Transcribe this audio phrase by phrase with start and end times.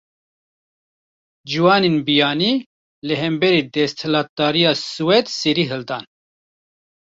[1.49, 2.53] Ciwanên biyanî,
[3.07, 6.03] li hemberî desthilatdariya Swêd serî hildan